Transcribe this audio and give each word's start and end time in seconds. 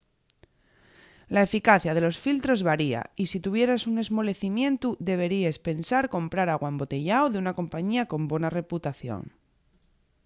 la 1.35 1.41
eficacia 1.47 1.91
de 1.95 2.03
los 2.05 2.17
filtros 2.25 2.63
varia 2.69 3.01
y 3.21 3.23
si 3.31 3.37
tuvieras 3.45 3.81
un 3.89 3.95
esmolecimientu 4.03 4.89
deberíes 5.09 5.57
pensar 5.67 6.03
comprar 6.15 6.47
agua 6.49 6.71
embotellao 6.73 7.25
d’una 7.29 7.57
compañía 7.59 8.03
con 8.11 8.21
bona 8.31 8.53
reputación 8.59 9.23